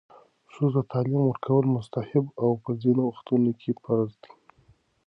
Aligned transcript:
ښځو 0.53 0.69
ته 0.75 0.81
تعلیم 0.93 1.21
ورکول 1.25 1.65
مستحب 1.75 2.25
او 2.41 2.49
په 2.63 2.69
ځینو 2.81 3.01
وختونو 3.09 3.51
کې 3.59 3.71
فرض 3.83 4.11
دی. 4.23 4.31